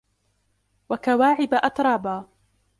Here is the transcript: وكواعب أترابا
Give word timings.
وكواعب 0.89 1.53
أترابا 1.53 2.25